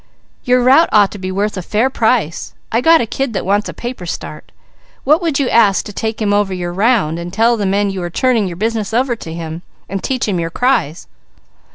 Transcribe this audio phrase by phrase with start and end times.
[0.45, 2.55] Your route ought to be worth a fair price.
[2.71, 4.51] I got a kid that wants a paper start.
[5.03, 8.01] What would you ask to take him over your round and tell the men you
[8.01, 11.05] are turning your business over to him, and teach him your cries?"